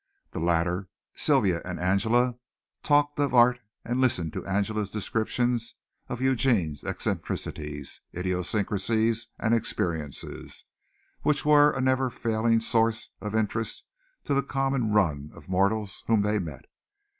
[0.31, 2.33] The latter, Sylvia and Angela,
[2.81, 5.75] talked of art and listened to Angela's descriptions
[6.09, 10.65] of Eugene's eccentricities, idiosyncrasies and experiences,
[11.21, 13.83] which were a never failing source of interest
[14.23, 16.65] to the common run of mortals whom they met.